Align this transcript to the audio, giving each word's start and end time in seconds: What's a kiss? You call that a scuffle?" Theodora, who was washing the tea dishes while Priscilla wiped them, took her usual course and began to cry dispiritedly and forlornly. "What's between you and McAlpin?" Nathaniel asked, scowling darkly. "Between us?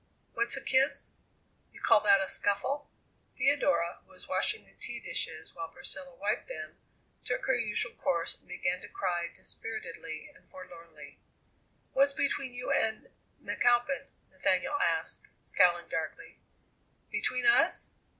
What's 0.33 0.57
a 0.57 0.63
kiss? 0.63 1.11
You 1.71 1.79
call 1.79 1.99
that 2.01 2.23
a 2.23 2.27
scuffle?" 2.27 2.89
Theodora, 3.37 3.99
who 4.03 4.09
was 4.13 4.27
washing 4.27 4.65
the 4.65 4.73
tea 4.73 4.99
dishes 4.99 5.53
while 5.53 5.67
Priscilla 5.69 6.15
wiped 6.19 6.47
them, 6.47 6.75
took 7.23 7.45
her 7.45 7.55
usual 7.55 7.93
course 7.93 8.33
and 8.35 8.47
began 8.47 8.81
to 8.81 8.87
cry 8.89 9.27
dispiritedly 9.31 10.27
and 10.35 10.49
forlornly. 10.49 11.19
"What's 11.93 12.13
between 12.13 12.55
you 12.55 12.71
and 12.71 13.09
McAlpin?" 13.45 14.07
Nathaniel 14.31 14.79
asked, 14.81 15.27
scowling 15.37 15.87
darkly. 15.87 16.39
"Between 17.11 17.45
us? 17.45 17.91